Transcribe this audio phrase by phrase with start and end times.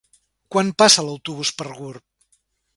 [0.55, 2.07] Quan passa l'autobús per Gurb?